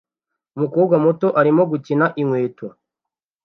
[0.57, 2.67] Umukobwa muto arimo gukina inkweto